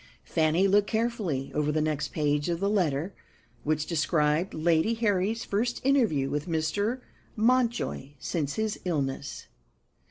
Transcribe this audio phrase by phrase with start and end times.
[0.23, 3.13] Fanny looked carefully over the next page of the letter,
[3.63, 7.01] which described Lady Harry's first interview with Mr.
[7.35, 9.45] Mountjoy since his illness.